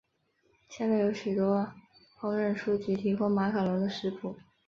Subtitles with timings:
[0.67, 1.71] 现在有许多
[2.19, 4.35] 烹饪书籍提供马卡龙的食谱。